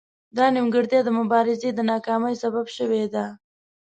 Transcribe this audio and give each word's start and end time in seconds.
دا 0.37 0.45
نیمګړتیا 0.55 0.99
د 1.03 1.09
مبارزې 1.19 1.69
د 1.73 1.79
ناکامۍ 1.91 2.33
سبب 2.43 2.65
شوې 2.75 3.03
ده 3.13 3.25